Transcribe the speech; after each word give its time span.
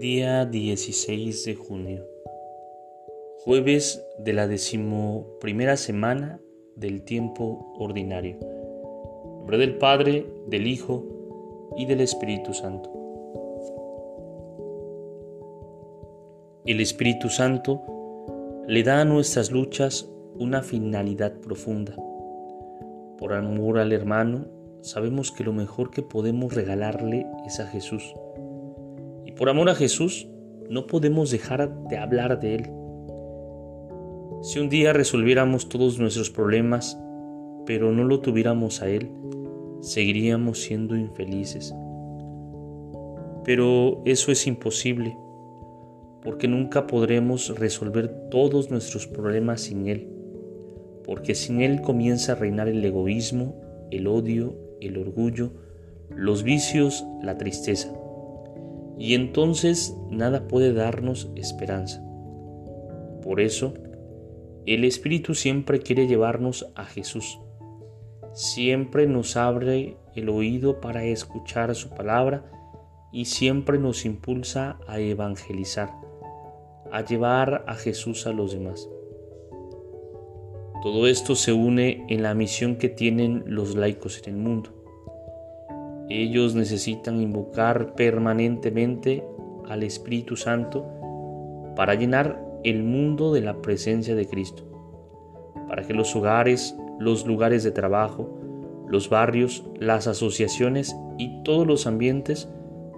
Día 0.00 0.44
16 0.44 1.44
de 1.44 1.54
junio, 1.54 2.04
jueves 3.44 4.04
de 4.18 4.32
la 4.32 4.48
decimoprimera 4.48 5.76
semana 5.76 6.40
del 6.74 7.04
tiempo 7.04 7.72
ordinario. 7.78 8.36
En 8.40 9.36
nombre 9.38 9.58
del 9.58 9.78
Padre, 9.78 10.26
del 10.48 10.66
Hijo 10.66 11.04
y 11.76 11.86
del 11.86 12.00
Espíritu 12.00 12.52
Santo. 12.54 12.90
El 16.66 16.80
Espíritu 16.80 17.28
Santo 17.28 17.80
le 18.66 18.82
da 18.82 19.02
a 19.02 19.04
nuestras 19.04 19.52
luchas 19.52 20.10
una 20.34 20.62
finalidad 20.62 21.34
profunda. 21.34 21.94
Por 23.16 23.32
amor 23.32 23.78
al 23.78 23.92
hermano, 23.92 24.46
sabemos 24.80 25.30
que 25.30 25.44
lo 25.44 25.52
mejor 25.52 25.92
que 25.92 26.02
podemos 26.02 26.52
regalarle 26.52 27.28
es 27.46 27.60
a 27.60 27.68
Jesús 27.68 28.12
por 29.36 29.48
amor 29.48 29.68
a 29.68 29.74
Jesús, 29.74 30.28
no 30.70 30.86
podemos 30.86 31.30
dejar 31.30 31.88
de 31.88 31.98
hablar 31.98 32.38
de 32.40 32.54
Él. 32.54 32.70
Si 34.42 34.60
un 34.60 34.68
día 34.68 34.92
resolviéramos 34.92 35.68
todos 35.68 35.98
nuestros 35.98 36.30
problemas, 36.30 36.98
pero 37.66 37.92
no 37.92 38.04
lo 38.04 38.20
tuviéramos 38.20 38.80
a 38.82 38.88
Él, 38.88 39.10
seguiríamos 39.80 40.60
siendo 40.62 40.96
infelices. 40.96 41.74
Pero 43.44 44.02
eso 44.04 44.30
es 44.30 44.46
imposible, 44.46 45.16
porque 46.22 46.46
nunca 46.46 46.86
podremos 46.86 47.58
resolver 47.58 48.28
todos 48.30 48.70
nuestros 48.70 49.06
problemas 49.08 49.62
sin 49.62 49.88
Él, 49.88 50.08
porque 51.04 51.34
sin 51.34 51.60
Él 51.60 51.80
comienza 51.80 52.32
a 52.32 52.36
reinar 52.36 52.68
el 52.68 52.84
egoísmo, 52.84 53.60
el 53.90 54.06
odio, 54.06 54.56
el 54.80 54.96
orgullo, 54.96 55.52
los 56.08 56.44
vicios, 56.44 57.04
la 57.22 57.36
tristeza 57.36 57.92
y 58.98 59.14
entonces 59.14 59.96
nada 60.10 60.46
puede 60.46 60.72
darnos 60.72 61.30
esperanza. 61.34 62.02
Por 63.22 63.40
eso, 63.40 63.74
el 64.66 64.84
Espíritu 64.84 65.34
siempre 65.34 65.80
quiere 65.80 66.06
llevarnos 66.06 66.70
a 66.74 66.84
Jesús. 66.84 67.38
Siempre 68.32 69.06
nos 69.06 69.36
abre 69.36 69.96
el 70.14 70.28
oído 70.28 70.80
para 70.80 71.04
escuchar 71.04 71.74
su 71.74 71.90
palabra 71.90 72.44
y 73.12 73.26
siempre 73.26 73.78
nos 73.78 74.04
impulsa 74.04 74.78
a 74.86 74.98
evangelizar, 74.98 75.90
a 76.90 77.04
llevar 77.04 77.64
a 77.66 77.74
Jesús 77.74 78.26
a 78.26 78.32
los 78.32 78.52
demás. 78.52 78.88
Todo 80.82 81.06
esto 81.06 81.34
se 81.34 81.52
une 81.52 82.04
en 82.08 82.22
la 82.22 82.34
misión 82.34 82.76
que 82.76 82.88
tienen 82.88 83.44
los 83.46 83.74
laicos 83.74 84.20
en 84.26 84.34
el 84.34 84.40
mundo 84.40 84.83
ellos 86.08 86.54
necesitan 86.54 87.20
invocar 87.20 87.94
permanentemente 87.94 89.24
al 89.68 89.82
Espíritu 89.82 90.36
Santo 90.36 90.86
para 91.76 91.94
llenar 91.94 92.42
el 92.62 92.82
mundo 92.82 93.32
de 93.32 93.40
la 93.40 93.60
presencia 93.60 94.14
de 94.14 94.26
Cristo, 94.26 94.64
para 95.68 95.86
que 95.86 95.94
los 95.94 96.14
hogares, 96.14 96.76
los 96.98 97.26
lugares 97.26 97.64
de 97.64 97.70
trabajo, 97.70 98.38
los 98.88 99.08
barrios, 99.08 99.64
las 99.78 100.06
asociaciones 100.06 100.94
y 101.18 101.42
todos 101.42 101.66
los 101.66 101.86
ambientes 101.86 102.48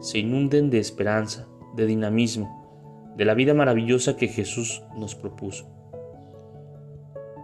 se 0.01 0.19
inunden 0.19 0.71
de 0.71 0.79
esperanza, 0.79 1.49
de 1.75 1.87
dinamismo, 1.87 3.15
de 3.17 3.25
la 3.25 3.35
vida 3.35 3.55
maravillosa 3.55 4.17
que 4.17 4.29
Jesús 4.29 4.83
nos 4.97 5.15
propuso. 5.15 5.67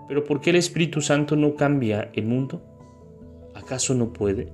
Pero 0.09 0.25
¿por 0.25 0.41
qué 0.41 0.51
el 0.51 0.57
Espíritu 0.57 1.01
Santo 1.01 1.37
no 1.37 1.55
cambia 1.55 2.11
el 2.13 2.27
mundo? 2.27 2.63
¿Acaso 3.55 3.95
no 3.95 4.13
puede? 4.13 4.53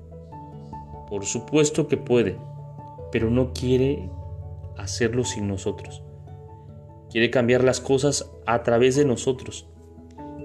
Por 1.08 1.24
supuesto 1.24 1.88
que 1.88 1.96
puede, 1.96 2.36
pero 3.10 3.30
no 3.30 3.52
quiere 3.52 4.10
hacerlo 4.76 5.24
sin 5.24 5.48
nosotros. 5.48 6.02
Quiere 7.10 7.30
cambiar 7.30 7.64
las 7.64 7.80
cosas 7.80 8.30
a 8.46 8.62
través 8.62 8.96
de 8.96 9.04
nosotros. 9.04 9.66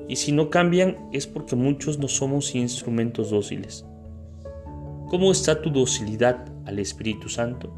Y 0.08 0.16
si 0.16 0.32
no 0.32 0.50
cambian 0.50 1.10
es 1.12 1.28
porque 1.28 1.56
muchos 1.56 2.00
no 2.00 2.08
somos 2.08 2.56
instrumentos 2.56 3.30
dóciles. 3.30 3.86
¿Cómo 5.10 5.32
está 5.32 5.62
tu 5.62 5.70
docilidad 5.70 6.46
al 6.66 6.80
Espíritu 6.80 7.30
Santo? 7.30 7.72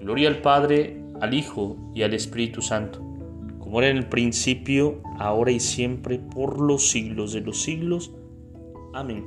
Gloria 0.00 0.28
al 0.28 0.40
Padre, 0.42 1.02
al 1.20 1.34
Hijo 1.34 1.76
y 1.94 2.02
al 2.02 2.14
Espíritu 2.14 2.62
Santo, 2.62 3.00
como 3.58 3.80
era 3.80 3.90
en 3.90 3.96
el 3.96 4.08
principio, 4.08 5.00
ahora 5.18 5.50
y 5.50 5.60
siempre, 5.60 6.18
por 6.18 6.60
los 6.60 6.90
siglos 6.90 7.32
de 7.32 7.40
los 7.40 7.62
siglos. 7.62 8.12
Amén. 8.94 9.26